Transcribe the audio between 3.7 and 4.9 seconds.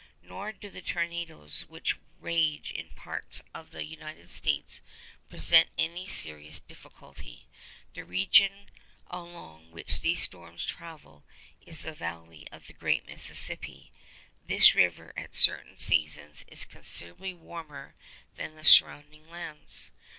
United States